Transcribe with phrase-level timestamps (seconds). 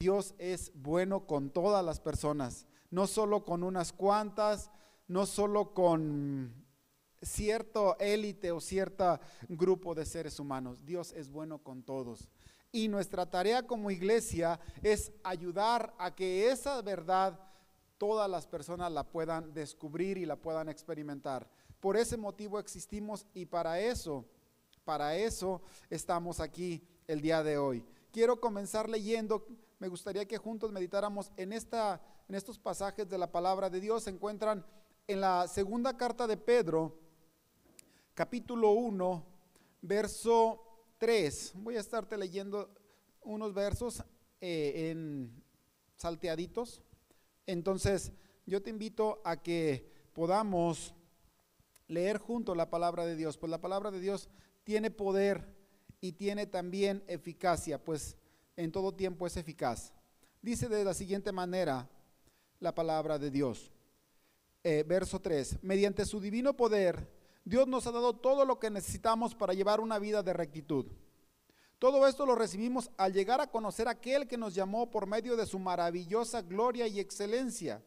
[0.00, 4.70] Dios es bueno con todas las personas, no solo con unas cuantas,
[5.08, 6.54] no solo con
[7.20, 10.84] cierto élite o cierto grupo de seres humanos.
[10.84, 12.28] Dios es bueno con todos.
[12.70, 17.40] Y nuestra tarea como iglesia es ayudar a que esa verdad
[17.96, 21.50] todas las personas la puedan descubrir y la puedan experimentar.
[21.80, 24.24] Por ese motivo existimos y para eso,
[24.84, 25.60] para eso
[25.90, 27.84] estamos aquí el día de hoy.
[28.12, 29.44] Quiero comenzar leyendo,
[29.78, 34.04] me gustaría que juntos meditáramos en, esta, en estos pasajes de la palabra de Dios.
[34.04, 34.64] Se encuentran
[35.06, 36.98] en la segunda carta de Pedro,
[38.14, 39.24] capítulo 1,
[39.82, 40.62] verso
[40.98, 41.52] 3.
[41.56, 42.74] Voy a estarte leyendo
[43.22, 44.02] unos versos
[44.40, 45.42] eh, en
[45.96, 46.82] salteaditos.
[47.46, 48.12] Entonces,
[48.46, 50.94] yo te invito a que podamos
[51.86, 54.28] leer junto la palabra de Dios, pues la palabra de Dios
[54.64, 55.54] tiene poder
[56.00, 58.16] y tiene también eficacia, pues
[58.58, 59.92] en todo tiempo es eficaz.
[60.42, 61.88] Dice de la siguiente manera
[62.58, 63.70] la palabra de Dios.
[64.64, 67.08] Eh, verso 3, mediante su divino poder,
[67.44, 70.86] Dios nos ha dado todo lo que necesitamos para llevar una vida de rectitud.
[71.78, 75.36] Todo esto lo recibimos al llegar a conocer a aquel que nos llamó por medio
[75.36, 77.80] de su maravillosa gloria y excelencia.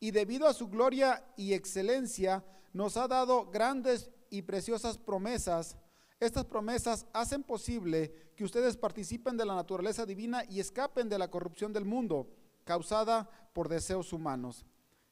[0.00, 5.76] Y debido a su gloria y excelencia, nos ha dado grandes y preciosas promesas.
[6.20, 11.30] Estas promesas hacen posible que ustedes participen de la naturaleza divina y escapen de la
[11.30, 12.28] corrupción del mundo
[12.64, 14.64] causada por deseos humanos.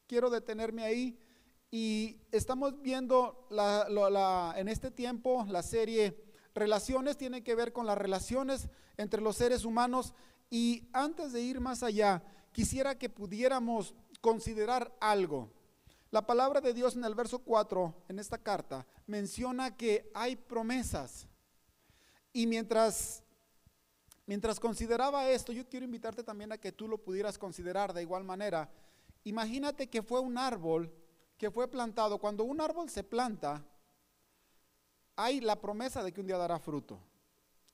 [0.06, 1.18] Quiero detenerme ahí
[1.70, 3.48] y estamos viendo
[4.56, 6.28] en este tiempo la serie
[6.58, 10.12] Relaciones, tiene que ver con las relaciones entre los seres humanos.
[10.50, 15.52] Y antes de ir más allá, quisiera que pudiéramos considerar algo.
[16.10, 21.26] La palabra de Dios en el verso 4, en esta carta, menciona que hay promesas.
[22.32, 23.22] Y mientras,
[24.26, 28.24] mientras consideraba esto, yo quiero invitarte también a que tú lo pudieras considerar de igual
[28.24, 28.70] manera.
[29.24, 30.90] Imagínate que fue un árbol
[31.36, 33.64] que fue plantado, cuando un árbol se planta,
[35.14, 36.98] hay la promesa de que un día dará fruto.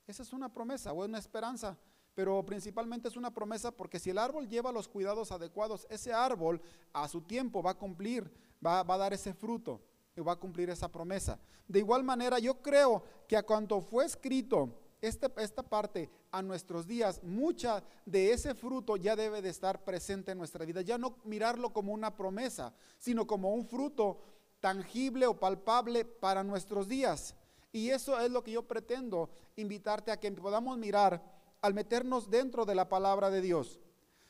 [0.07, 1.77] Esa es una promesa o una esperanza,
[2.15, 6.61] pero principalmente es una promesa porque si el árbol lleva los cuidados adecuados, ese árbol
[6.93, 8.31] a su tiempo va a cumplir,
[8.65, 9.81] va, a dar ese fruto
[10.17, 11.39] y va a cumplir esa promesa.
[11.67, 16.87] De igual manera, yo creo que a cuanto fue escrito este, esta parte a nuestros
[16.87, 20.83] días, mucha de ese fruto ya debe de estar presente en nuestra vida.
[20.83, 24.19] Ya no mirarlo como una promesa, sino como un fruto
[24.61, 27.35] tangible o palpable para nuestros días.
[27.73, 31.21] Y eso es lo que yo pretendo invitarte a que podamos mirar
[31.65, 33.81] al meternos dentro de la palabra de Dios.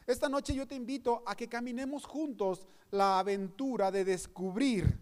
[0.06, 5.00] Esta noche yo te invito a que caminemos juntos la aventura de descubrir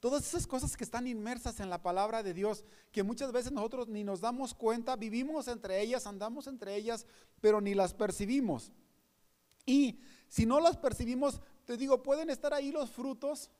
[0.00, 3.88] Todas esas cosas que están inmersas en la palabra de Dios, que muchas veces nosotros
[3.88, 7.06] ni nos damos cuenta, vivimos entre ellas, andamos entre ellas,
[7.40, 8.72] pero ni las percibimos.
[9.64, 13.50] Y si no las percibimos, te digo, pueden estar ahí los frutos,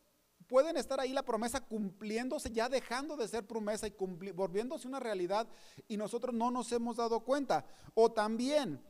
[0.46, 3.94] pueden estar ahí la promesa cumpliéndose, ya dejando de ser promesa y
[4.32, 5.48] volviéndose una realidad
[5.88, 7.64] y nosotros no nos hemos dado cuenta.
[7.94, 8.80] O también,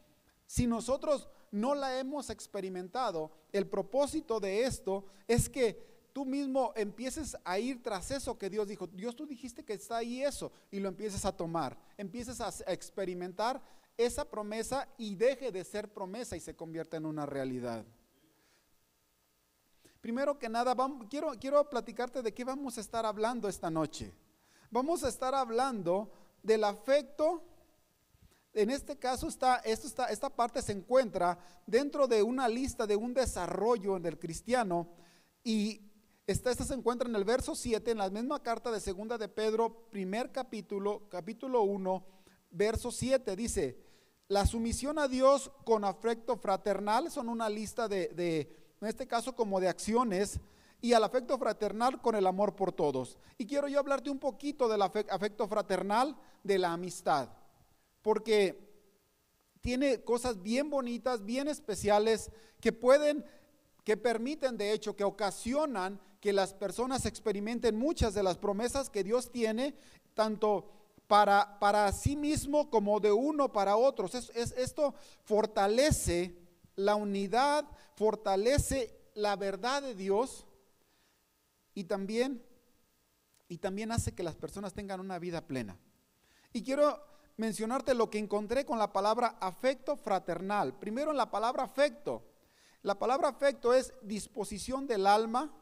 [0.46, 7.36] si nosotros no la hemos experimentado, el propósito de esto es que tú mismo empieces
[7.44, 8.86] a ir tras eso que Dios dijo.
[8.86, 11.78] Dios tú dijiste que está ahí eso y lo empieces a tomar.
[11.96, 13.62] Empieces a experimentar
[13.96, 17.84] esa promesa y deje de ser promesa y se convierta en una realidad.
[20.06, 20.76] Primero que nada,
[21.10, 24.14] quiero, quiero platicarte de qué vamos a estar hablando esta noche.
[24.70, 26.12] Vamos a estar hablando
[26.44, 27.42] del afecto.
[28.52, 31.36] En este caso, está, esto está, esta parte se encuentra
[31.66, 34.86] dentro de una lista de un desarrollo del cristiano
[35.42, 35.80] y
[36.24, 39.88] esta, se encuentra en el verso 7, en la misma carta de segunda de Pedro,
[39.90, 42.06] primer capítulo, capítulo 1,
[42.52, 43.76] verso 7, dice,
[44.28, 49.60] la sumisión a Dios con afecto fraternal, son una lista de, en este caso como
[49.60, 50.40] de acciones,
[50.80, 53.18] y al afecto fraternal con el amor por todos.
[53.38, 57.28] Y quiero yo hablarte un poquito del afecto fraternal, de la amistad,
[58.02, 58.66] porque
[59.60, 62.30] tiene cosas bien bonitas, bien especiales,
[62.60, 63.24] que pueden
[63.86, 69.04] que permiten, de hecho, que ocasionan que las personas experimenten muchas de las promesas que
[69.04, 69.76] Dios tiene,
[70.12, 70.68] tanto
[71.06, 74.16] para, para sí mismo como de uno para otros.
[74.16, 76.36] Es, esto fortalece
[76.74, 77.64] la unidad,
[77.96, 80.46] fortalece la verdad de Dios
[81.74, 82.42] y también,
[83.48, 85.78] y también hace que las personas tengan una vida plena.
[86.52, 87.02] Y quiero
[87.36, 90.78] mencionarte lo que encontré con la palabra afecto fraternal.
[90.78, 92.22] Primero en la palabra afecto.
[92.82, 95.52] La palabra afecto es disposición del alma,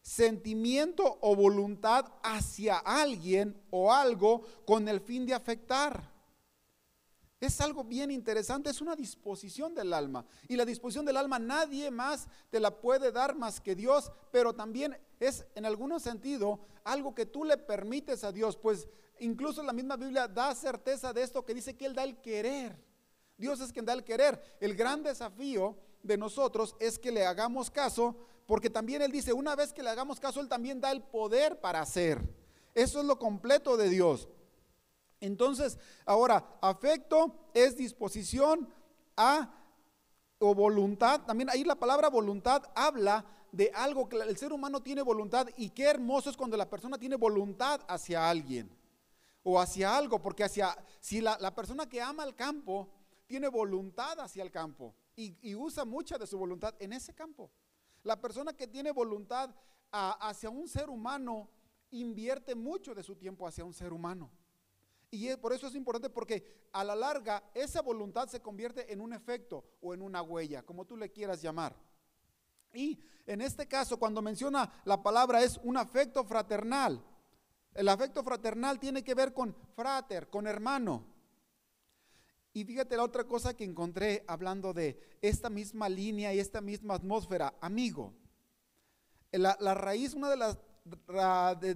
[0.00, 6.13] sentimiento o voluntad hacia alguien o algo con el fin de afectar.
[7.44, 10.24] Es algo bien interesante, es una disposición del alma.
[10.48, 14.54] Y la disposición del alma nadie más te la puede dar más que Dios, pero
[14.54, 18.88] también es en algún sentido algo que tú le permites a Dios, pues
[19.18, 22.82] incluso la misma Biblia da certeza de esto que dice que Él da el querer.
[23.36, 24.56] Dios es quien da el querer.
[24.58, 29.54] El gran desafío de nosotros es que le hagamos caso, porque también Él dice, una
[29.54, 32.22] vez que le hagamos caso, Él también da el poder para hacer.
[32.74, 34.28] Eso es lo completo de Dios.
[35.26, 38.68] Entonces, ahora, afecto es disposición
[39.16, 39.50] a
[40.38, 41.22] o voluntad.
[41.22, 45.70] También ahí la palabra voluntad habla de algo que el ser humano tiene voluntad y
[45.70, 48.68] qué hermoso es cuando la persona tiene voluntad hacia alguien
[49.42, 52.88] o hacia algo, porque hacia, si la, persona que ama el campo
[53.26, 57.50] tiene voluntad hacia el campo y, usa mucha de su voluntad en ese campo.
[58.02, 59.54] La persona que tiene voluntad
[59.90, 61.48] hacia un ser humano
[61.90, 64.30] invierte mucho de su tiempo hacia un ser humano.
[65.14, 69.12] Y por eso es importante porque a la larga esa voluntad se convierte en un
[69.12, 71.76] efecto o en una huella, como tú le quieras llamar.
[72.72, 77.00] Y en este caso, cuando menciona la palabra es un afecto fraternal.
[77.74, 81.06] El afecto fraternal tiene que ver con frater, con hermano.
[82.52, 86.94] Y fíjate la otra cosa que encontré hablando de esta misma línea y esta misma
[86.94, 88.12] atmósfera, amigo.
[89.30, 90.58] La, raíz, una de las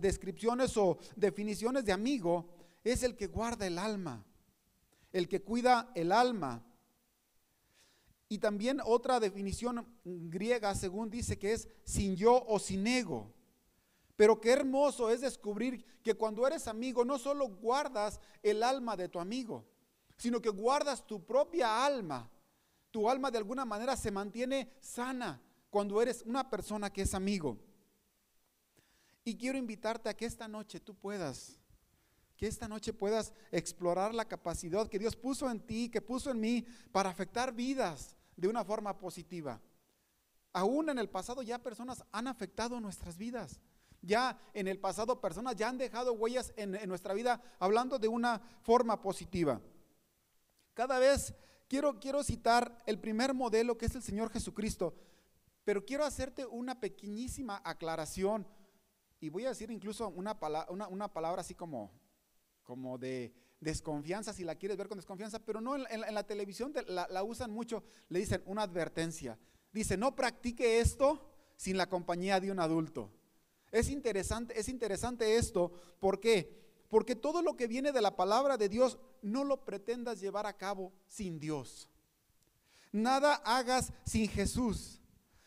[0.01, 4.25] descripciones o definiciones de amigo es el que guarda el alma,
[5.13, 6.65] el que cuida el alma.
[8.29, 13.33] Y también otra definición griega, según dice, que es sin yo o sin ego.
[14.17, 19.09] Pero qué hermoso es descubrir que cuando eres amigo no solo guardas el alma de
[19.09, 19.65] tu amigo,
[20.17, 22.29] sino que guardas tu propia alma.
[22.91, 25.41] Tu alma de alguna manera se mantiene sana
[25.71, 27.59] cuando eres una persona que es amigo.
[29.25, 31.59] Y quiero invitarte a que esta noche tú puedas
[32.39, 36.39] que esta noche puedas explorar la capacidad que Dios puso en ti, que puso en
[36.39, 39.61] mí para afectar vidas de una forma positiva.
[40.53, 43.61] Aún en el pasado ya personas han afectado nuestras vidas.
[44.01, 48.41] Ya en el pasado personas ya han dejado huellas en, nuestra vida hablando de una
[48.63, 49.61] forma positiva.
[50.75, 51.35] Cada vez
[51.67, 54.95] quiero, quiero citar el primer modelo que es el Señor Jesucristo,
[55.65, 58.47] pero quiero hacerte una pequeñísima aclaración
[59.21, 60.39] y voy a decir incluso una,
[60.89, 61.91] una palabra así como
[62.69, 67.23] como de desconfianza, si la quieres ver con desconfianza, pero no en, la televisión la,
[67.23, 69.39] usan mucho, le dicen una advertencia.
[69.73, 73.11] Dice, no practique esto sin la compañía de un adulto.
[73.73, 76.63] Es interesante, es interesante esto, ¿por qué?
[76.91, 80.59] Porque todo lo que viene de la palabra de Dios no lo pretendas llevar a
[80.59, 81.89] cabo sin Dios.
[82.93, 85.01] Nada hagas sin Jesús,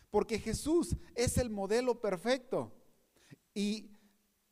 [0.09, 2.73] porque Jesús es el modelo perfecto.
[3.53, 3.91] Y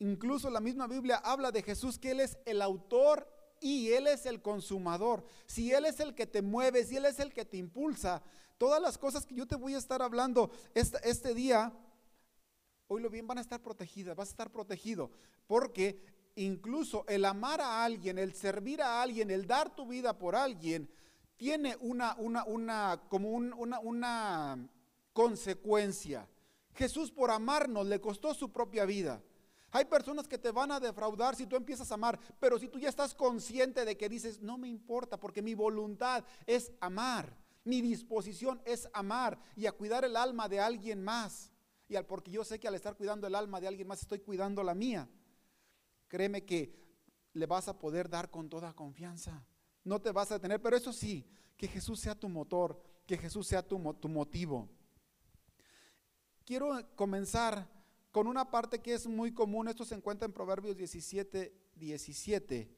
[0.00, 3.28] Incluso la misma Biblia habla de Jesús que Él es el autor
[3.60, 5.24] y Él es el consumador.
[5.46, 8.22] Si Él es el que te mueve, si Él es el que te impulsa,
[8.56, 11.70] todas las cosas que yo te voy a estar hablando este, día,
[12.88, 15.10] lo bien, van a estar protegidas, vas a estar protegido.
[15.46, 16.02] Porque
[16.34, 20.90] incluso el amar a alguien, el servir a alguien, el dar tu vida por alguien,
[21.36, 24.68] tiene una, una, una, como una, una
[25.12, 26.26] consecuencia.
[26.72, 29.22] Jesús por amarnos le costó su propia vida.
[29.72, 32.78] Hay personas que te van a defraudar si tú empiezas a amar, pero si tú
[32.78, 37.80] ya estás consciente de que dices, no me importa porque mi voluntad es amar, mi
[37.80, 41.52] disposición es amar y a cuidar el alma de alguien más.
[41.88, 44.20] Y al porque yo sé que al estar cuidando el alma de alguien más estoy
[44.20, 45.08] cuidando la mía.
[46.08, 46.74] Créeme que
[47.32, 49.44] le vas a poder dar con toda confianza.
[49.84, 53.46] No te vas a detener, pero eso sí, que Jesús sea tu motor, que Jesús
[53.46, 54.68] sea tu, tu motivo.
[56.44, 57.68] Quiero comenzar
[58.10, 62.68] con una parte que es muy común, esto se encuentra en Proverbios 17, 17,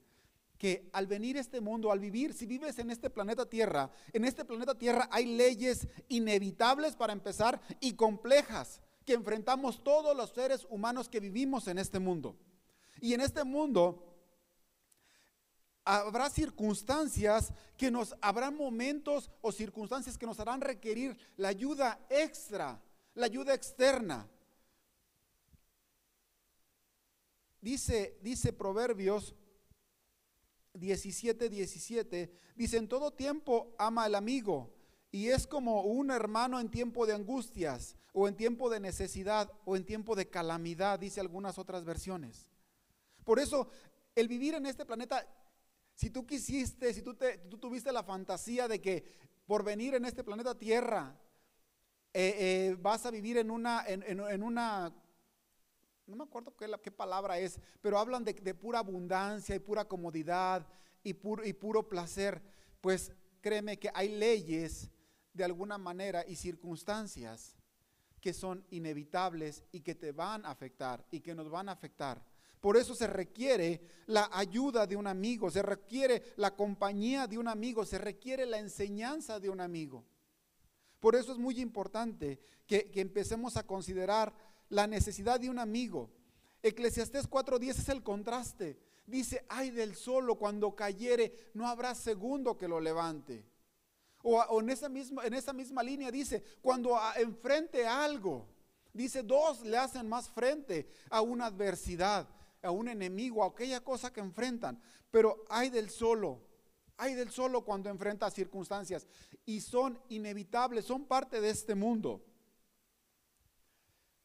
[0.59, 4.45] que al venir este mundo, al vivir, si vives en este planeta Tierra, en este
[4.45, 11.09] planeta Tierra hay leyes inevitables para empezar y complejas que enfrentamos todos los seres humanos
[11.09, 12.37] que vivimos en este mundo.
[13.01, 14.13] Y en este mundo
[15.85, 22.81] habrá circunstancias que nos, habrá momentos o circunstancias que nos harán requerir la ayuda extra,
[23.15, 24.29] la ayuda externa.
[27.63, 29.37] Dice, dice Proverbios
[30.75, 34.75] 17, 17, dice, en todo tiempo ama al amigo
[35.13, 39.77] y es como un hermano en tiempo de angustias o en tiempo de necesidad o
[39.77, 42.49] en tiempo de calamidad, dice algunas otras versiones.
[43.23, 43.69] Por eso,
[44.17, 45.25] el vivir en este planeta,
[45.95, 49.05] si tú quisiste, si tú, te, tú tuviste la fantasía de que
[49.47, 51.17] por venir en este planeta Tierra,
[52.13, 54.93] eh, eh, vas a vivir en una, en una
[56.07, 60.67] no me acuerdo qué, palabra es, pero hablan de, pura abundancia y pura comodidad
[61.03, 62.43] y puro, y puro placer.
[62.81, 64.91] pues créeme que hay leyes
[65.33, 67.57] de alguna manera y circunstancias
[68.21, 72.25] que son inevitables y que te van a afectar y que nos van a afectar.
[72.61, 77.49] Por eso se requiere la ayuda de un amigo, se requiere la compañía de un
[77.49, 80.05] amigo, se requiere la enseñanza de un amigo.
[81.01, 84.33] Por eso es muy importante que, empecemos a considerar
[84.73, 86.11] la necesidad de un amigo.
[86.63, 88.79] Eclesiastés 4.10 es el contraste.
[89.07, 93.45] Dice, ay del solo, cuando cayere, no habrá segundo que lo levante.
[94.23, 98.47] O, en, esa misma, en esa misma línea dice, cuando enfrente algo,
[98.95, 102.27] dice, dos le hacen más frente a una adversidad,
[102.63, 104.81] a un enemigo, a aquella cosa que enfrentan.
[105.11, 106.41] Pero hay del solo,
[106.97, 109.07] hay del solo cuando enfrenta circunstancias
[109.45, 112.25] y son inevitables, son parte de este mundo.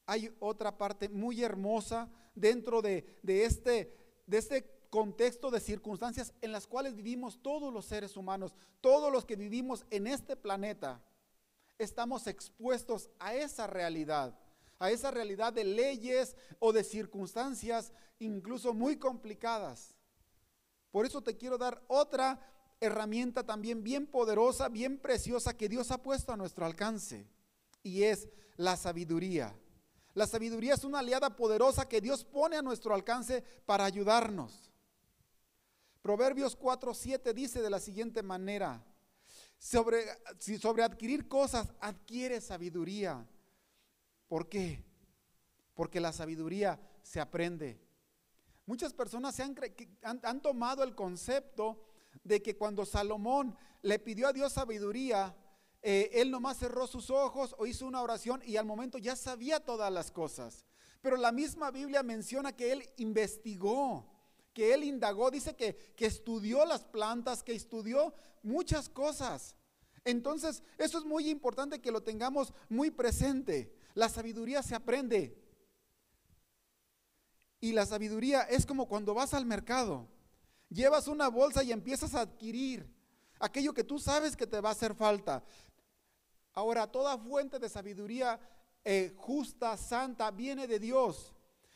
[0.07, 3.93] Hay otra parte muy hermosa dentro de, este,
[4.31, 9.35] este contexto de circunstancias en las cuales vivimos todos los seres humanos, todos los que
[9.35, 11.03] vivimos en este planeta,
[11.77, 14.39] estamos expuestos a esa realidad,
[14.79, 19.93] a esa realidad de leyes o de circunstancias incluso muy complicadas.
[20.89, 22.39] Por eso te quiero dar otra
[22.79, 27.27] herramienta también bien poderosa, bien preciosa que Dios ha puesto a nuestro alcance,
[27.83, 29.53] y es la sabiduría.
[30.17, 34.71] La sabiduría es una aliada poderosa que Dios pone a nuestro alcance para ayudarnos.
[36.01, 38.83] Proverbios 4, 7 dice de la siguiente manera,
[39.59, 40.09] sobre
[40.83, 43.27] adquirir cosas adquiere sabiduría.
[44.27, 44.83] ¿Por qué?
[45.75, 47.79] Porque la sabiduría se aprende.
[48.65, 49.55] Muchas personas se han,
[50.01, 51.85] han, tomado el concepto
[52.23, 55.35] de que cuando Salomón le pidió a Dios sabiduría,
[55.81, 59.59] eh, él nomás cerró sus ojos o hizo una oración y al momento ya sabía
[59.59, 60.65] todas las cosas.
[61.01, 64.17] Pero la misma Biblia menciona que él investigó
[64.57, 69.55] que él indagó, dice que, que estudió las plantas, que estudió muchas cosas.
[70.03, 73.71] Entonces, eso es muy importante que lo tengamos muy presente.
[73.93, 75.39] La sabiduría se aprende.
[77.59, 80.07] Y la sabiduría es como cuando vas al mercado.
[80.69, 82.91] Llevas una bolsa y empiezas a adquirir
[83.39, 85.43] aquello que tú sabes que te va a hacer falta.
[86.57, 88.39] Ahora, toda fuente de sabiduría
[88.83, 91.31] eh, justa, santa, viene de Dios.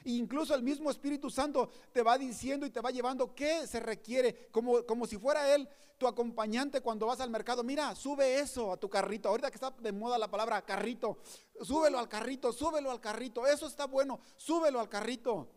[0.05, 4.49] Incluso el mismo Espíritu Santo te va diciendo y te va llevando qué se requiere,
[4.49, 5.69] como, como si fuera Él
[5.99, 7.63] tu acompañante cuando vas al mercado.
[7.63, 9.29] Mira, sube eso a tu carrito.
[9.29, 11.19] Ahorita que está de moda la palabra carrito,
[11.61, 13.45] súbelo al carrito, súbelo al carrito.
[13.45, 15.47] Eso está bueno, súbelo al carrito.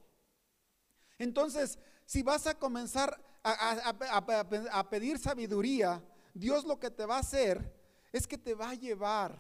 [1.17, 6.03] Entonces, si vas a comenzar a pedir sabiduría,
[6.35, 7.84] Dios lo que te va a hacer
[8.15, 9.39] es que te va a llevar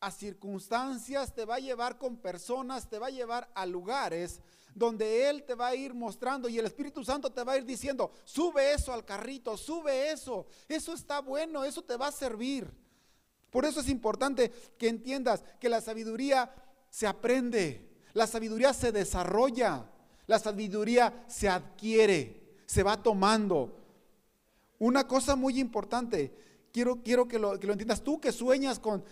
[0.00, 4.40] a circunstancias, te va a llevar con personas, te va a llevar a lugares
[4.74, 7.64] donde Él te va a ir mostrando y el Espíritu Santo te va a ir
[7.64, 12.70] diciendo, sube eso al carrito, sube eso, eso está bueno, eso te va a servir.
[13.50, 16.54] Por eso es importante que entiendas que la sabiduría
[16.90, 19.84] se aprende, la sabiduría se desarrolla,
[20.26, 23.78] la sabiduría se adquiere, se va tomando.
[24.78, 28.02] Una cosa muy importante, quiero, quiero que, lo, entiendas.
[28.02, 29.04] Tú que sueñas con,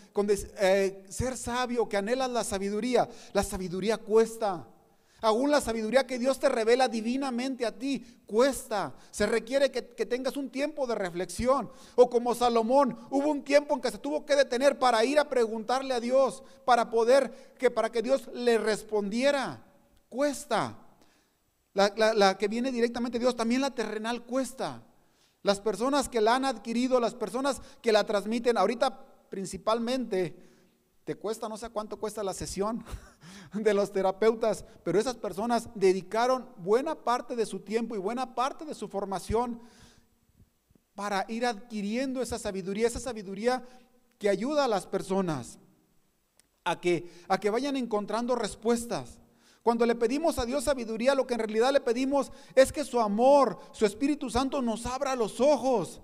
[0.58, 4.66] eh, ser sabio, que anhelas la sabiduría, la sabiduría cuesta.
[5.22, 8.94] Aún la sabiduría que Dios te revela divinamente a ti cuesta.
[9.10, 11.70] Se requiere que, que, tengas un tiempo de reflexión.
[11.94, 15.28] O como Salomón, hubo un tiempo en que se tuvo que detener para ir a
[15.28, 19.62] preguntarle a Dios, para poder, que para que Dios le respondiera.
[20.08, 20.78] Cuesta.
[21.74, 24.82] La, la que viene directamente de Dios, también la terrenal cuesta.
[25.42, 30.37] Las personas que la han adquirido, las personas que la transmiten, ahorita principalmente,
[31.04, 32.85] te cuesta, no sé cuánto cuesta la sesión
[33.54, 38.64] de los terapeutas, pero esas personas dedicaron buena parte de su tiempo y buena parte
[38.64, 39.61] de su formación
[40.94, 43.64] para ir adquiriendo esa sabiduría, esa sabiduría
[44.18, 45.59] que ayuda a las personas
[46.64, 49.18] a que, a que vayan encontrando respuestas.
[49.62, 52.98] Cuando le pedimos a Dios sabiduría, lo que en realidad le pedimos es que su
[52.98, 56.00] amor, su Espíritu Santo nos abra los ojos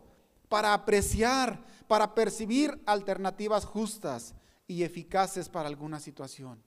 [0.49, 4.35] para apreciar, para percibir alternativas justas
[4.67, 6.63] y eficaces para alguna situación.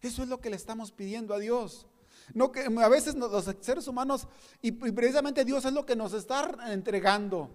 [0.00, 1.86] Eso es lo que le estamos pidiendo a Dios.
[2.34, 4.26] No que a veces los seres humanos
[4.62, 7.50] y, precisamente Dios es lo que nos está entregando.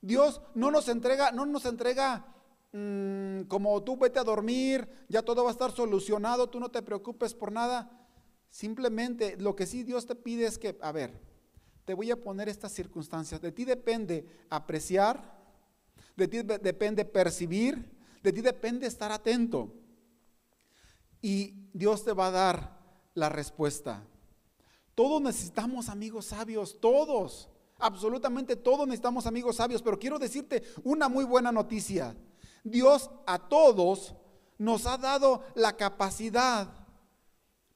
[0.00, 2.24] Dios no nos entrega, no nos entrega
[2.72, 6.82] Mm, como tú vete a dormir, ya todo va a estar solucionado, tú no te
[6.82, 7.90] preocupes por nada.
[8.48, 11.20] Simplemente lo que sí Dios te pide es que, a ver,
[11.84, 13.40] te voy a poner estas circunstancias.
[13.40, 15.38] De ti depende apreciar,
[16.16, 17.90] de ti depende percibir,
[18.22, 19.72] de ti depende estar atento.
[21.22, 22.80] Y Dios te va a dar
[23.14, 24.04] la respuesta.
[24.94, 27.48] Todos necesitamos amigos sabios, todos.
[27.78, 32.14] Absolutamente todos necesitamos amigos sabios, pero quiero decirte una muy buena noticia.
[32.64, 34.14] Dios a todos
[34.58, 36.68] nos ha dado la capacidad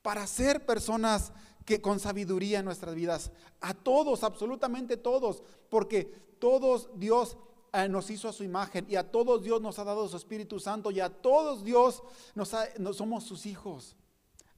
[0.02, 1.32] para ser personas
[1.64, 3.30] que con sabiduría en nuestras vidas.
[3.60, 6.04] A todos, absolutamente todos, porque
[6.38, 7.38] todos Dios
[7.72, 10.60] eh, nos hizo a su imagen y a todos Dios nos ha dado su Espíritu
[10.60, 12.02] Santo y a todos Dios
[12.34, 12.54] nos,
[12.94, 13.96] somos sus hijos.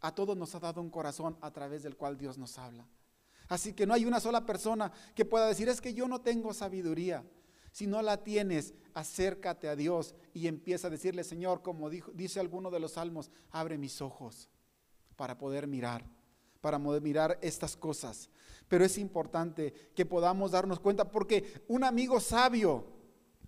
[0.00, 2.86] A todos nos ha dado un corazón a través del cual Dios nos habla.
[3.48, 6.52] Así que no hay una sola persona que pueda decir, es que yo no tengo
[6.52, 7.24] sabiduría.
[7.76, 12.70] Si no la tienes, acércate a Dios y empieza a decirle, Señor, como dice alguno
[12.70, 14.48] de los salmos, abre mis ojos
[15.14, 16.02] para poder mirar,
[16.62, 18.30] para poder mirar estas cosas.
[18.66, 22.86] Pero es importante que podamos darnos cuenta porque un amigo sabio,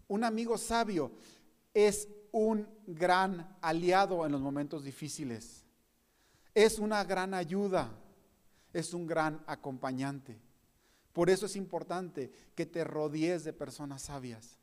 [0.08, 1.11] un amigo sabio
[1.73, 5.64] es un gran aliado en los momentos difíciles.
[6.52, 7.90] Es una gran ayuda,
[8.75, 10.38] es un gran acompañante.
[11.18, 14.56] Por eso es importante que te rodees de personas sabias,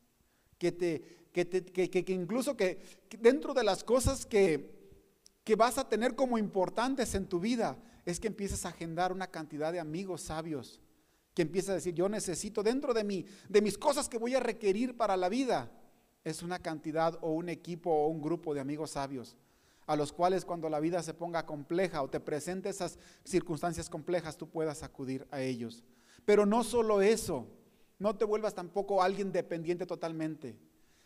[0.57, 2.79] que, te, que, te, que, incluso que,
[3.19, 5.03] dentro de las cosas que,
[5.43, 9.27] que vas a tener como importantes en tu vida, es que empieces a agendar una
[9.27, 10.79] cantidad de amigos sabios,
[11.33, 14.39] que empieces a decir, yo necesito dentro de mí, de mis cosas que voy a
[14.39, 15.69] requerir para la vida,
[16.23, 19.35] es una cantidad o un equipo o un grupo de amigos sabios
[19.87, 24.37] a los cuales cuando la vida se ponga compleja o te presente esas circunstancias complejas,
[24.37, 25.83] tú puedas acudir a ellos.
[26.23, 27.47] Pero no solo eso,
[27.99, 30.57] no te vuelvas tampoco alguien dependiente totalmente,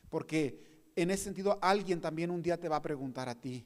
[0.09, 3.65] porque en ese sentido alguien también un día te va a preguntar a ti.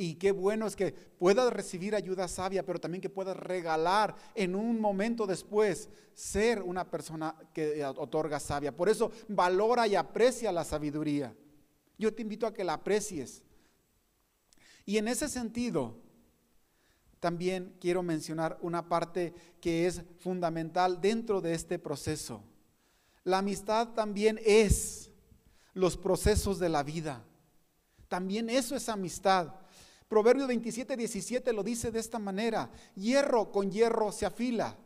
[0.00, 4.54] Y qué bueno es que puedas recibir ayuda sabia, pero también que puedas regalar en
[4.54, 8.74] un momento después ser una persona que otorga sabia.
[8.74, 11.34] Por eso valora y aprecia la sabiduría.
[11.98, 13.42] Yo te invito a que la aprecies.
[14.86, 15.96] Y en ese sentido,
[17.20, 22.42] también quiero mencionar una parte que es fundamental dentro de este proceso.
[23.24, 25.10] La amistad también es
[25.74, 27.24] los procesos de la vida.
[28.08, 29.54] También eso es amistad.
[30.08, 32.70] Proverbio 27, 17 lo dice de esta manera.
[32.94, 34.76] Hierro con hierro se afila.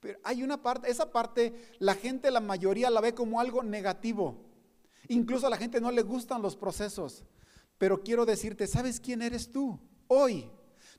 [0.00, 4.36] Pero hay una parte, esa parte la gente, la mayoría la ve como algo negativo.
[5.08, 7.24] Incluso a la gente no le gustan los procesos.
[7.78, 9.78] Pero quiero decirte, ¿sabes quién eres tú
[10.08, 10.48] hoy?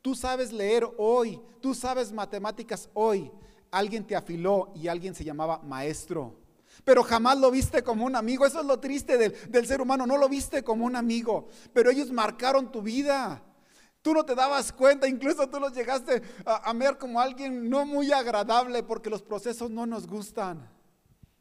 [0.03, 3.31] Tú sabes leer hoy, tú sabes matemáticas hoy.
[3.71, 6.35] Alguien te afiló y alguien se llamaba maestro.
[6.83, 8.45] Pero jamás lo viste como un amigo.
[8.45, 10.05] Eso es lo triste del, ser humano.
[10.05, 11.47] No lo viste como un amigo.
[11.71, 13.41] Pero ellos marcaron tu vida.
[14.01, 17.85] Tú no te dabas cuenta, incluso tú los llegaste a, a ver como alguien no
[17.85, 20.69] muy agradable porque los procesos no nos gustan.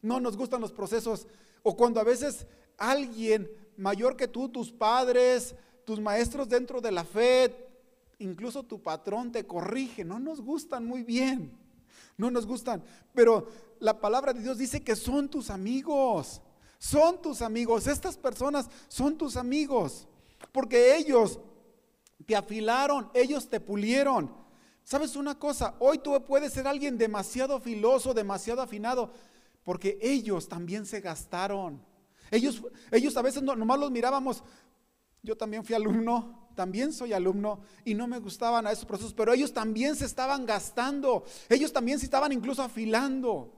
[0.00, 1.26] No nos gustan los procesos.
[1.64, 2.46] O cuando a veces
[2.78, 7.71] alguien mayor que tú, tus padres, tus maestros dentro de la fe,
[8.22, 11.58] incluso tu patrón te corrige, no nos gustan muy bien,
[12.16, 12.82] no nos gustan,
[13.14, 13.48] pero
[13.80, 16.40] la palabra de Dios dice que son tus amigos,
[16.78, 20.06] son tus amigos, estas personas son tus amigos,
[20.52, 21.40] porque ellos
[22.26, 24.34] te afilaron, ellos te pulieron.
[24.84, 25.74] ¿Sabes una cosa?
[25.78, 29.12] Hoy tú puedes ser alguien demasiado filoso, demasiado afinado,
[29.62, 31.80] porque ellos también se gastaron.
[32.30, 34.42] Ellos, ellos a veces no, nomás los mirábamos.
[35.22, 39.32] Yo también fui alumno también soy alumno y no me gustaban a esos procesos, pero
[39.32, 43.52] ellos también se estaban gastando, ellos también se estaban incluso afilando,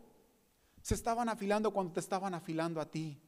[0.82, 3.20] se estaban afilando cuando te estaban afilando a ti.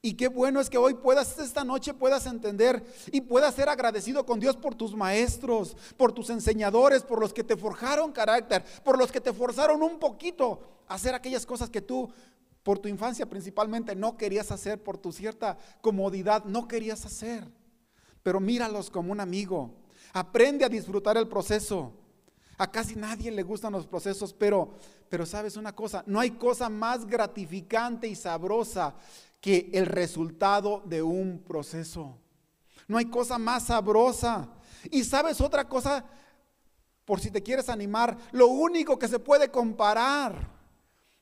[0.00, 4.24] Y qué bueno es que hoy puedas, esta noche puedas entender y puedas ser agradecido
[4.24, 8.96] con Dios por tus maestros, por tus enseñadores, por los que te forjaron carácter, por
[8.96, 12.08] los que te forzaron un poquito a hacer aquellas cosas que tú,
[12.62, 17.57] por tu infancia principalmente, no querías hacer, por tu cierta comodidad, no querías hacer
[18.22, 19.74] pero míralos como un amigo.
[20.12, 21.92] Aprende a disfrutar el proceso.
[22.56, 24.70] A casi nadie le gustan los procesos, pero,
[25.08, 28.94] pero sabes una cosa, no hay cosa más gratificante y sabrosa
[29.40, 32.18] que el resultado de un proceso.
[32.88, 34.48] No hay cosa más sabrosa.
[34.90, 36.04] Y sabes otra cosa,
[37.04, 40.57] por si te quieres animar, lo único que se puede comparar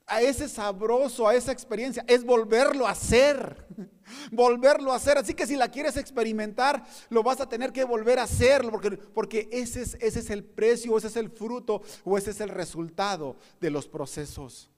[0.07, 3.67] a ese sabroso, a esa experiencia, es volverlo a hacer.
[4.31, 5.19] volverlo a hacer.
[5.19, 8.93] Así que si la quieres experimentar, lo vas a tener que volver a hacerlo, porque,
[8.93, 12.51] porque ese, es, ese es el precio, ese es el fruto, o ese es el
[12.51, 14.71] resultado de los procesos.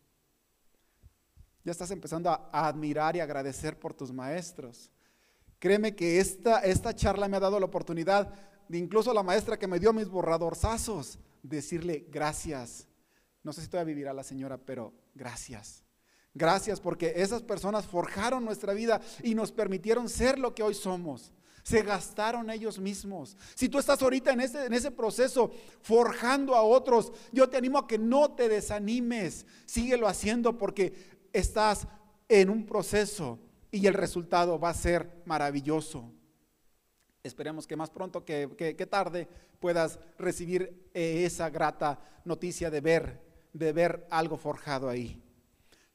[1.64, 4.90] Ya estás empezando a, admirar y agradecer por tus maestros.
[5.58, 8.32] Créeme que esta, esta charla me ha dado la oportunidad
[8.68, 12.86] de incluso la maestra que me dio mis borradorzazos, decirle gracias.
[13.42, 15.84] No sé si todavía vivirá la señora, pero gracias.
[16.32, 21.32] Gracias porque esas personas forjaron nuestra vida y nos permitieron ser lo que hoy somos.
[21.64, 23.36] se gastaron ellos mismos.
[23.54, 25.50] Si tú estás ahorita en ese, en ese proceso
[25.82, 30.94] forjando a otros, yo te animo a que no te desanimes, síguelo haciendo porque
[31.30, 31.86] estás
[32.26, 33.38] en un proceso
[33.70, 36.10] y el resultado va a ser maravilloso.
[37.22, 39.28] Esperemos que más pronto que, tarde
[39.60, 43.27] puedas recibir eh, esa grata noticia de ver,
[43.58, 45.20] de ver algo forjado ahí.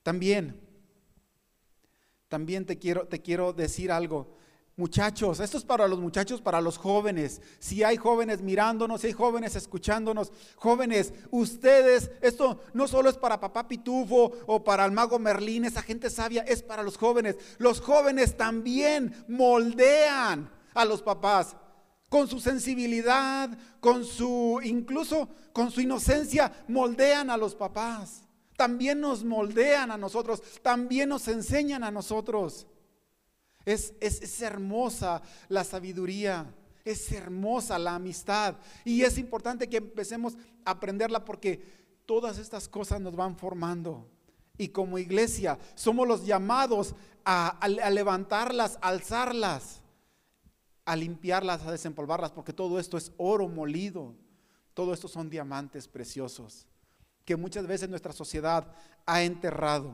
[0.04, 0.60] También,
[2.28, 4.36] también te quiero, te quiero decir algo.
[4.76, 7.42] Muchachos, esto es para los muchachos, para los jóvenes.
[7.60, 13.40] Si hay jóvenes mirándonos, si hay jóvenes escuchándonos, jóvenes, ustedes, esto no solo es para
[13.40, 17.38] papá Pitufo o para el mago Merlín, esa gente sabia, es para los jóvenes.
[17.60, 21.56] Los jóvenes también moldean a los papás
[22.14, 23.50] con su sensibilidad,
[23.80, 28.22] con su, incluso con su inocencia, moldean a los papás.
[28.56, 32.68] También nos moldean a nosotros, también nos enseñan a nosotros.
[33.66, 36.54] Es, es, hermosa la sabiduría,
[36.86, 41.64] es hermosa la amistad y es importante que empecemos a aprenderla porque
[42.06, 44.08] todas estas cosas nos van formando.
[44.56, 46.94] Y como iglesia somos los llamados
[47.26, 49.82] a, a levantarlas, a alzarlas,
[50.86, 54.16] a limpiarlas, a desempolvarlas, porque todo esto es oro molido,
[54.74, 56.68] todo esto son diamantes preciosos
[57.26, 58.68] que muchas veces nuestra sociedad
[59.06, 59.94] ha enterrado.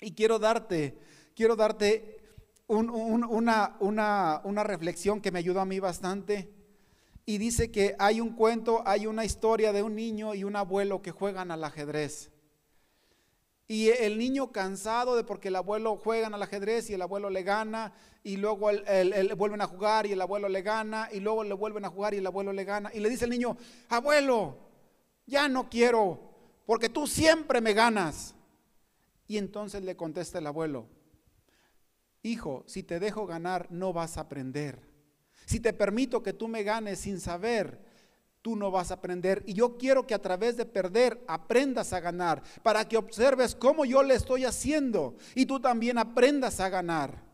[0.00, 0.98] Y quiero darte,
[1.34, 2.20] quiero darte
[2.66, 6.52] una, una, reflexión que me ayudó a mí bastante.
[7.24, 11.02] Y dice que hay un cuento, hay una historia de un niño y un abuelo
[11.02, 12.30] que juegan al ajedrez.
[13.70, 17.42] Y el niño cansado de porque el abuelo juegan al ajedrez y el abuelo le
[17.42, 17.92] gana,
[18.24, 21.84] y luego el, vuelven a jugar y el abuelo le gana, y luego le vuelven
[21.84, 22.90] a jugar y el abuelo le gana.
[22.94, 23.58] Y le dice el niño,
[23.90, 24.56] abuelo,
[25.26, 26.18] ya no quiero,
[26.64, 28.34] porque tú siempre me ganas.
[29.26, 30.86] Y entonces le contesta el abuelo,
[32.22, 34.80] hijo, si te dejo ganar, no vas a aprender.
[35.44, 37.87] Si te permito que tú me ganes sin saber,
[38.42, 39.42] tú no vas a aprender.
[39.46, 43.84] Y yo quiero que a través de perder aprendas a ganar, para que observes cómo
[43.84, 47.28] yo le estoy haciendo y tú también aprendas a ganar.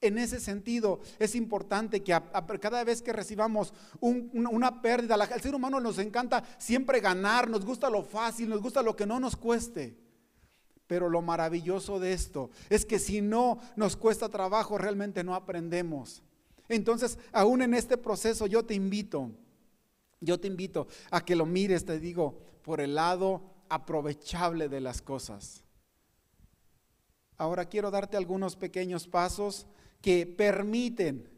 [0.00, 2.16] En ese sentido, es importante que
[2.60, 7.90] cada vez que recibamos una, pérdida, al ser humano nos encanta siempre ganar, nos gusta
[7.90, 9.98] lo fácil, nos gusta lo que no nos cueste.
[10.86, 16.22] Pero lo maravilloso de esto es que si no nos cuesta trabajo, realmente no aprendemos.
[16.68, 19.32] Entonces, aún en este proceso, yo te invito,
[20.20, 25.02] yo te invito a que lo mires, te digo, por el lado aprovechable de las
[25.02, 25.64] cosas.
[27.36, 29.66] Ahora quiero darte algunos pequeños pasos
[30.00, 31.28] que permiten,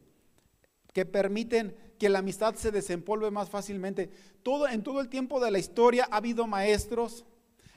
[0.92, 4.10] que permiten que la amistad se desempolve más fácilmente.
[4.42, 7.26] Todo, en todo el tiempo de la historia ha habido maestros,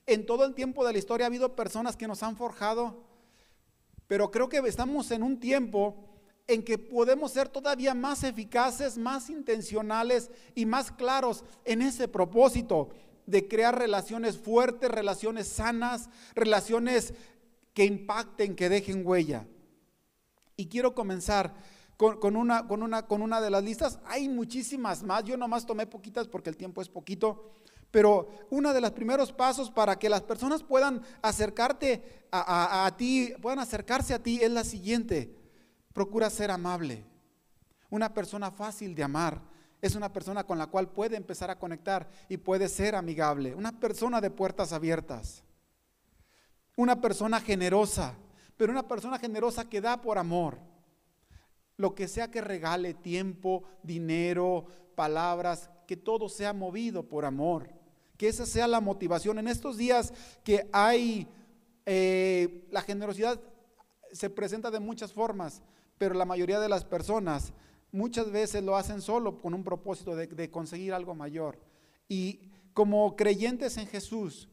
[0.05, 3.03] en todo el tiempo de la historia ha habido personas que nos han forjado,
[4.07, 6.12] pero creo que estamos en un tiempo
[6.47, 12.89] en que podemos ser todavía más eficaces, más intencionales y más claros en ese propósito
[13.25, 17.13] de crear relaciones fuertes, relaciones sanas, relaciones
[17.73, 19.47] que impacten, que dejen huella.
[20.55, 21.53] Y quiero comenzar
[21.97, 23.99] con, una, con, una, con una de las listas.
[24.05, 27.51] Hay muchísimas más, yo nomás tomé poquitas porque el tiempo es poquito.
[27.91, 33.59] Pero uno de los primeros pasos para que las personas puedan acercarte a, ti, puedan
[33.59, 35.42] acercarse a ti es la siguiente.
[35.93, 37.03] Procura ser amable.
[37.89, 39.41] Una persona fácil de amar
[39.81, 43.53] es una persona con la cual puede empezar a conectar y puede ser amigable.
[43.53, 45.43] Una persona de puertas abiertas.
[46.75, 48.15] Una persona generosa,
[48.57, 50.57] pero una persona generosa que da por amor.
[51.77, 57.69] Lo que sea que regale, tiempo, dinero, palabras, que todo sea movido por amor
[58.17, 59.39] que esa sea la motivación.
[59.39, 61.27] En estos días que hay,
[61.85, 63.39] eh, la generosidad
[64.11, 65.61] se presenta de muchas formas,
[65.97, 67.53] pero la mayoría de las personas
[67.91, 71.59] muchas veces lo hacen solo con un propósito de, conseguir algo mayor.
[72.09, 74.49] Y como creyentes en Jesús,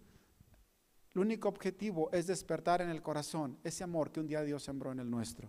[1.14, 4.92] el único objetivo es despertar en el corazón ese amor que un día Dios sembró
[4.92, 5.48] en el nuestro.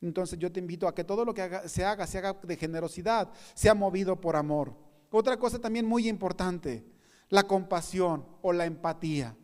[0.00, 3.30] Entonces yo te invito a que todo lo que se haga, se haga de generosidad,
[3.54, 4.74] sea movido por amor.
[5.10, 6.84] Otra cosa también muy importante,
[7.28, 9.36] la compasión o la empatía.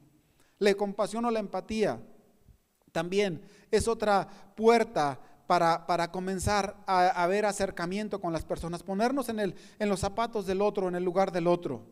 [0.58, 2.00] La compasión o la empatía
[2.92, 9.40] también es otra puerta para, para comenzar a, ver acercamiento con las personas, ponernos en,
[9.40, 11.82] el, en los zapatos del otro, en el lugar del otro.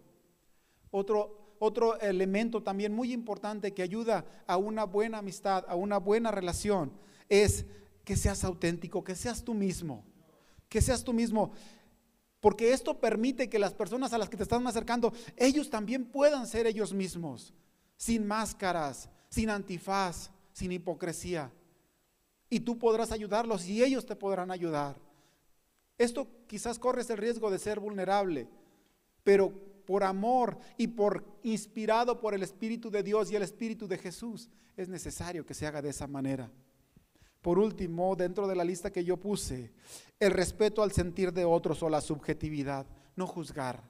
[0.90, 6.30] Otro, otro elemento también muy importante que ayuda a una buena amistad, a una buena
[6.30, 6.92] relación,
[7.28, 7.66] es
[8.04, 10.04] que seas auténtico, que seas tú mismo,
[10.68, 11.52] que seas tú mismo.
[12.40, 16.46] Porque esto permite que las personas a las que te están acercando, ellos también puedan
[16.46, 17.54] ser ellos mismos,
[17.96, 21.52] sin máscaras, sin antifaz, sin hipocresía.
[22.52, 25.00] Y tú podrás ayudarlos y ellos te podrán ayudar.
[25.96, 28.46] Esto quizás corres el riesgo de ser vulnerable,
[29.24, 29.50] pero
[29.86, 34.50] por amor y por inspirado por el Espíritu de Dios y el Espíritu de Jesús,
[34.76, 36.50] es necesario que se haga de esa manera.
[37.40, 39.72] Por último, dentro de la lista que yo puse,
[40.20, 42.84] el respeto al sentir de otros o la subjetividad,
[43.16, 43.82] no juzgar,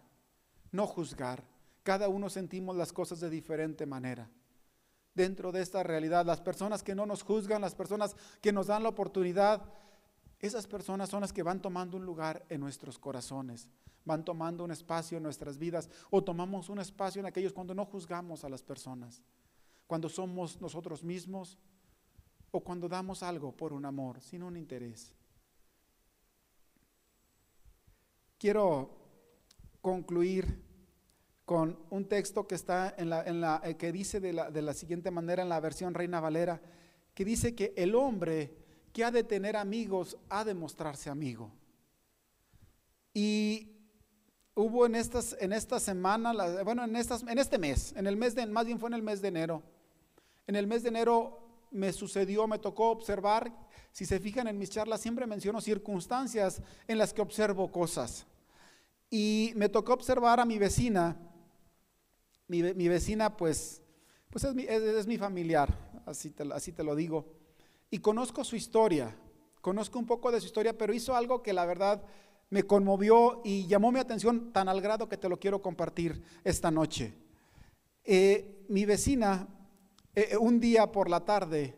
[0.71, 1.45] no juzgar.
[1.83, 4.31] Cada uno sentimos las cosas de diferente manera.
[5.15, 8.83] Dentro de esta realidad, las personas que no nos juzgan, las personas que nos dan
[8.83, 9.63] la oportunidad,
[10.41, 13.69] esas personas son las que van tomando un lugar en nuestros corazones,
[14.05, 17.85] van tomando un espacio en nuestras vidas o tomamos un espacio en aquellos cuando no
[17.85, 19.23] juzgamos a las personas,
[19.87, 21.59] cuando somos nosotros mismos
[22.51, 25.15] o cuando damos algo por un amor, sin un interés.
[28.39, 28.91] Quiero
[29.81, 30.72] concluir
[31.53, 35.11] con un texto que está en la, eh, que dice de la, de la siguiente
[35.11, 36.63] manera en la versión Reina Valera,
[37.13, 38.57] que dice que el hombre
[38.91, 41.53] que ha de tener amigos ha de mostrarse amigo.
[43.13, 43.71] Y
[44.55, 46.33] hubo en estas en esta semana,
[46.65, 49.03] bueno, en estas en este mes, en el mes de más bien fue en el
[49.03, 49.63] mes de enero.
[50.47, 53.53] En el mes de enero me sucedió, me tocó observar,
[53.91, 58.27] si se fijan en mis charlas siempre menciono circunstancias en las que observo cosas.
[59.11, 61.29] Y me tocó observar a mi vecina
[62.61, 63.81] mi, vecina, pues,
[64.29, 67.33] pues es mi, es, mi familiar, así te, así te lo digo.
[67.91, 69.17] Y conozco su historia,
[69.63, 72.03] conozco un poco de su historia, pero hizo algo que la verdad
[72.51, 76.71] me conmovió y llamó mi atención tan al grado que te lo quiero compartir esta
[76.71, 77.15] noche.
[78.05, 79.49] Eh, mi vecina,
[80.15, 81.75] eh, un día por la tarde,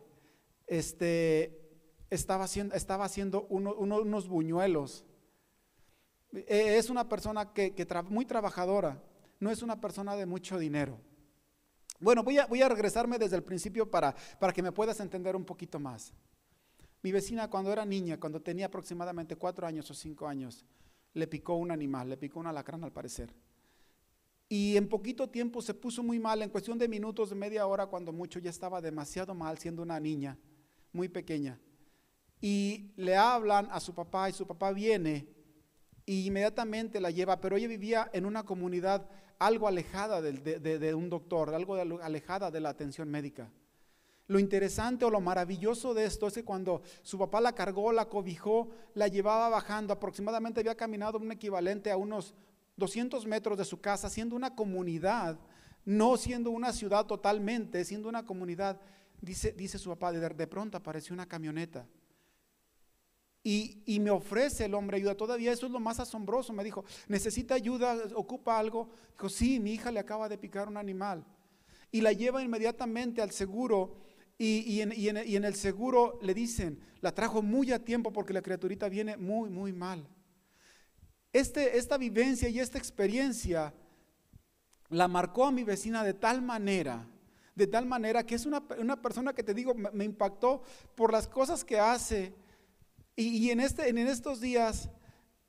[0.66, 1.60] este,
[2.10, 5.04] estaba haciendo, estaba haciendo unos buñuelos.
[6.32, 9.00] Eh, es una persona que, que muy trabajadora
[9.40, 10.98] no es una persona de mucho dinero.
[12.00, 15.78] Bueno, voy a, regresarme desde el principio para, para que me puedas entender un poquito
[15.78, 16.12] más.
[17.02, 20.64] Mi vecina cuando era niña, cuando tenía aproximadamente cuatro años o cinco años,
[21.12, 23.34] le picó un animal, le picó un alacrán al parecer.
[24.48, 27.86] Y en poquito tiempo se puso muy mal, en cuestión de minutos, de media hora,
[27.86, 30.38] cuando mucho, ya estaba demasiado mal siendo una niña
[30.92, 31.58] muy pequeña.
[32.40, 35.26] Y le hablan a su papá y su papá viene
[36.06, 39.08] y inmediatamente la lleva, pero ella vivía en una comunidad
[39.44, 43.50] algo alejada de, un doctor, algo alejada de la atención médica.
[44.26, 48.08] Lo interesante o lo maravilloso de esto es que cuando su papá la cargó, la
[48.08, 52.34] cobijó, la llevaba bajando, aproximadamente había caminado un equivalente a unos
[52.76, 55.38] 200 metros de su casa, siendo una comunidad,
[55.84, 58.80] no siendo una ciudad totalmente, siendo una comunidad,
[59.20, 61.86] dice, dice su papá, de, de pronto apareció una camioneta
[63.46, 65.14] y, me ofrece el hombre ayuda.
[65.14, 66.54] Todavía eso es lo más asombroso.
[66.54, 67.94] Me dijo, ¿necesita ayuda?
[68.14, 68.88] ¿Ocupa algo?
[69.12, 71.22] Dijo, sí, mi hija le acaba de picar un animal.
[71.92, 73.96] Y la lleva inmediatamente al seguro.
[74.38, 78.40] Y, en, y, en, el seguro le dicen, la trajo muy a tiempo porque la
[78.40, 80.08] criaturita viene muy, muy mal.
[81.30, 83.74] Este, esta vivencia y esta experiencia
[84.88, 87.06] la marcó a mi vecina de tal manera,
[87.54, 88.66] de tal manera que es una,
[89.02, 90.62] persona que te digo, me impactó
[90.94, 92.34] por las cosas que hace
[93.16, 94.88] y, en, este, en estos días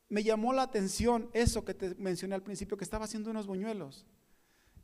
[0.09, 4.05] me llamó la atención eso que te mencioné al principio, que estaba haciendo unos buñuelos.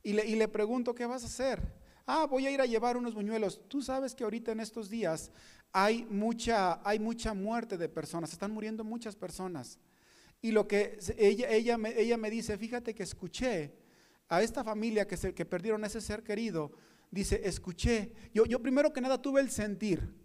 [0.04, 1.62] Y le, y le pregunto, ¿qué vas a hacer?
[2.08, 3.62] Ah, voy a ir a llevar unos buñuelos.
[3.68, 5.32] Tú sabes que ahorita en estos días
[5.72, 9.80] hay mucha, hay mucha muerte de personas, están muriendo muchas personas.
[10.42, 13.76] Y lo que ella, ella, me, ella me dice, fíjate que escuché
[14.28, 16.72] a esta familia que, se, que perdieron ese ser querido,
[17.12, 20.21] dice, escuché, yo, yo primero que nada tuve el sentir,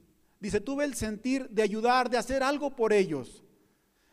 [0.46, 3.42] Dice, tuve el sentir de ayudar, de hacer algo por ellos.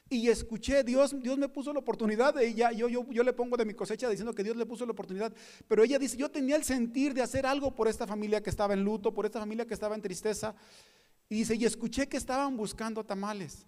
[0.10, 3.56] Y escuché, Dios, Dios me puso la oportunidad, de ella, yo, yo, yo le pongo
[3.56, 5.32] de mi cosecha diciendo que Dios le puso la oportunidad,
[5.68, 8.74] pero ella dice, yo tenía el sentir de hacer algo por esta familia que estaba
[8.74, 10.56] en luto, por esta familia que estaba en tristeza.
[11.30, 13.68] Y dice, y escuché que estaban buscando tamales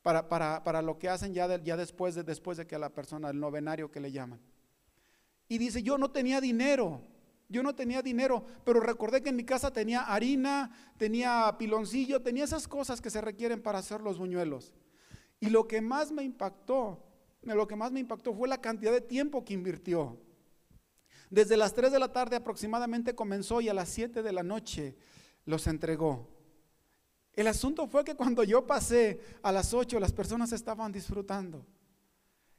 [0.00, 2.90] para, para, para lo que hacen ya, ya después, de, después de que a la
[2.90, 4.38] persona, el novenario que le llaman.
[5.48, 7.02] Y dice, yo no tenía dinero,
[7.48, 12.44] yo no tenía dinero, pero recordé que en mi casa tenía harina, tenía piloncillo, tenía
[12.44, 14.72] esas cosas que se requieren para hacer los buñuelos.
[15.40, 17.04] Y lo que más me impactó,
[17.42, 20.18] lo que más me impactó fue la cantidad de tiempo que invirtió.
[21.30, 24.96] Desde las 3 de la tarde aproximadamente comenzó y a las 7 de la noche
[25.44, 26.28] los entregó.
[27.32, 31.66] El asunto fue que cuando yo pasé a las 8 las personas estaban disfrutando.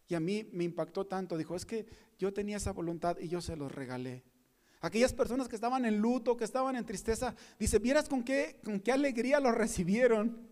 [0.08, 1.38] Y a mí me impactó tanto.
[1.38, 1.88] Dijo, es que
[2.20, 4.24] yo tenía esa voluntad y yo se los regalé.
[4.86, 8.80] Aquellas personas que estaban en luto, que estaban en tristeza, dice, vieras con qué, con
[8.80, 10.48] qué alegría lo recibieron.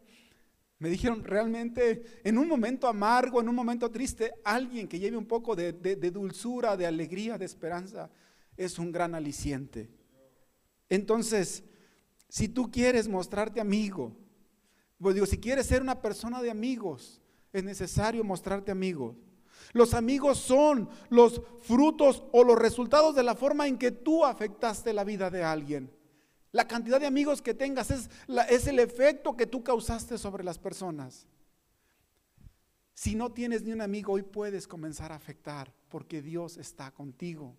[0.79, 5.27] Me dijeron, realmente, en un momento amargo, en un momento triste, alguien que lleve un
[5.27, 5.71] poco de,
[6.11, 8.09] dulzura, de alegría, de esperanza,
[8.57, 9.91] es un gran aliciente.
[10.89, 11.63] Entonces,
[12.27, 14.17] si tú quieres mostrarte amigo,
[14.97, 19.15] pues digo, si quieres ser una persona de amigos, es necesario mostrarte amigo.
[19.71, 24.93] Los amigos son los frutos o los resultados de la forma en que tú afectaste
[24.93, 25.91] la vida de alguien.
[26.54, 31.26] La cantidad de amigos que tengas es, el efecto que tú causaste sobre las personas.
[32.93, 37.56] Si no tienes ni un amigo, hoy puedes comenzar a afectar porque Dios está contigo.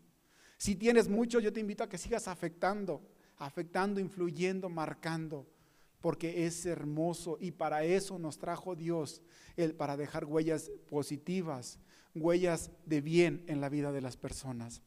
[0.59, 3.03] Si tienes muchos, yo te invito a que sigas afectando,
[3.37, 5.45] afectando, influyendo, marcando,
[6.01, 9.23] porque es hermoso y para eso nos trajo Dios,
[9.57, 11.81] el, para dejar huellas positivas,
[12.15, 14.83] huellas de bien en la vida de las personas.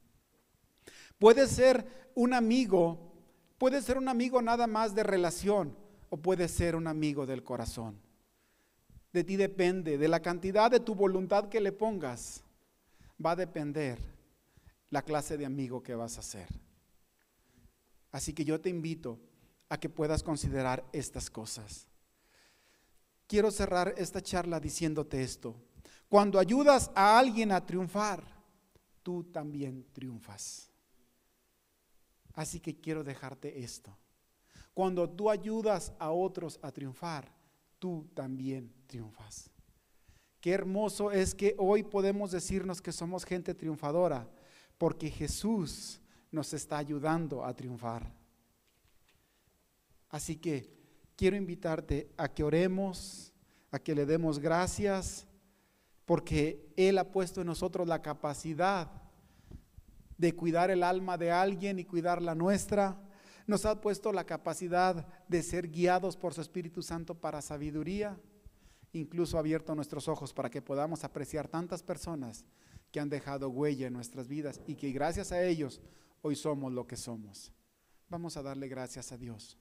[1.20, 3.14] Puede ser un amigo,
[3.58, 5.76] puede ser un amigo nada más de relación
[6.10, 8.00] o puede ser un amigo del corazón.
[9.14, 12.44] De ti depende, de la cantidad de tu voluntad que le pongas,
[13.24, 14.00] va a depender
[14.90, 16.48] la clase de amigo que vas a ser.
[18.12, 19.20] Así que yo te invito
[19.70, 21.88] a que puedas considerar estas cosas.
[23.28, 25.56] Quiero cerrar esta charla diciéndote esto.
[26.10, 28.24] Cuando ayudas a alguien a triunfar,
[29.04, 30.70] tú también triunfas.
[32.34, 33.98] Así que quiero dejarte esto.
[34.74, 37.32] Cuando tú ayudas a otros a triunfar,
[37.80, 39.50] tú también triunfas.
[40.40, 44.30] Qué hermoso es que hoy podemos decirnos que somos gente triunfadora,
[44.78, 46.00] porque Jesús
[46.32, 48.10] nos está ayudando a triunfar.
[50.10, 50.72] Así que
[51.16, 53.34] quiero invitarte a que oremos,
[53.72, 55.27] a que le demos gracias
[56.08, 58.90] porque Él ha puesto en nosotros la capacidad
[60.18, 62.98] de cuidar el alma de alguien y cuidar la nuestra.
[63.46, 68.18] Nos ha puesto la capacidad de ser guiados por su Espíritu Santo para sabiduría.
[68.94, 72.46] Incluso ha abierto nuestros ojos para que podamos apreciar tantas personas
[72.90, 75.82] que han dejado huella en nuestras vidas y que gracias a ellos
[76.22, 77.52] hoy somos lo que somos.
[78.10, 79.56] Vamos a darle gracias a Dios.